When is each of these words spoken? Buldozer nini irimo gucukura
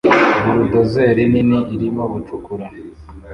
Buldozer 0.45 1.17
nini 1.31 1.59
irimo 1.73 2.03
gucukura 2.13 2.67